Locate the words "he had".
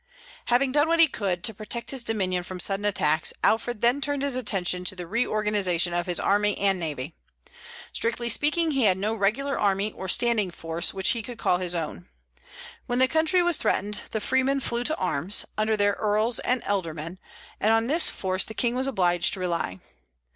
8.71-8.97